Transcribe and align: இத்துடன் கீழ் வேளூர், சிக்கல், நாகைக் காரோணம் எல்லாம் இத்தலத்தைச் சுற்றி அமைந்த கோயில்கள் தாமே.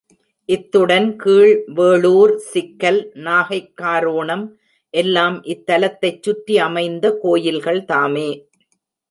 இத்துடன் 0.49 1.15
கீழ் 1.15 1.63
வேளூர், 1.67 2.37
சிக்கல், 2.37 3.11
நாகைக் 3.13 3.71
காரோணம் 3.81 4.47
எல்லாம் 4.93 5.43
இத்தலத்தைச் 5.43 6.19
சுற்றி 6.21 6.57
அமைந்த 6.57 7.17
கோயில்கள் 7.21 7.85
தாமே. 7.85 8.29